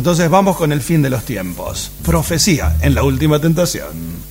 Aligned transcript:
Entonces 0.00 0.30
vamos 0.30 0.56
con 0.56 0.72
el 0.72 0.80
fin 0.80 1.02
de 1.02 1.10
los 1.10 1.26
tiempos. 1.26 1.92
Profecía 2.02 2.74
en 2.80 2.94
la 2.94 3.02
última 3.02 3.38
tentación. 3.38 4.29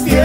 los. 0.00 0.21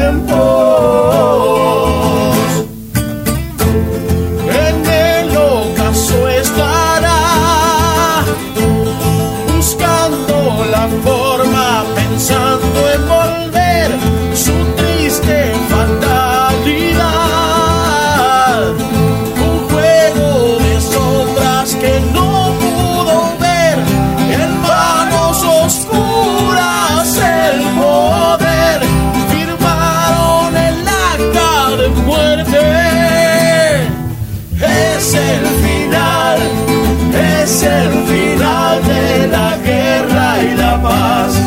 paz. 40.97 41.46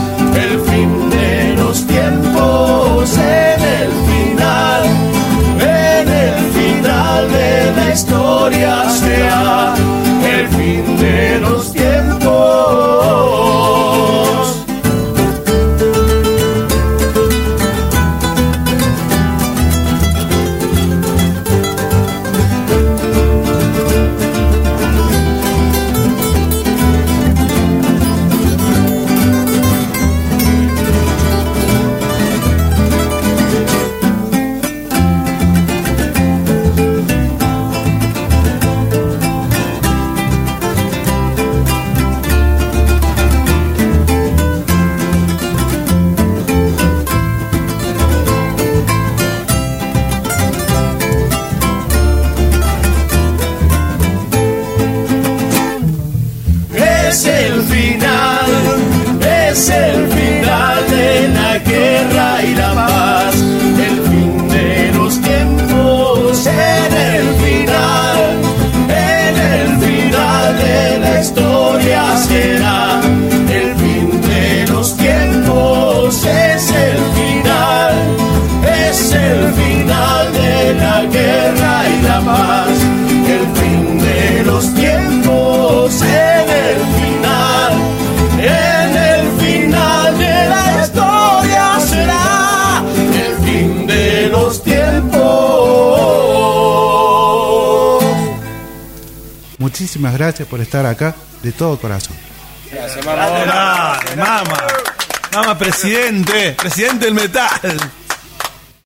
Gracias 100.15 100.47
por 100.49 100.61
estar 100.61 100.87
acá 100.87 101.15
de 101.43 101.53
todo 101.53 101.79
corazón. 101.79 102.17
Gracias, 102.71 103.05
mamá. 103.05 103.99
Mamá, 104.17 104.45
mamá, 105.33 105.59
presidente, 105.59 106.53
presidente 106.53 107.07
del 107.07 107.15
metal. 107.15 107.51